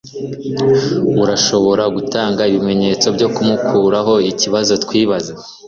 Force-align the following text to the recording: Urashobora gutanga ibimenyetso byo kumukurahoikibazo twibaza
Urashobora 1.23 1.83
gutanga 1.95 2.41
ibimenyetso 2.51 3.07
byo 3.15 3.27
kumukurahoikibazo 3.35 4.73
twibaza 4.83 5.31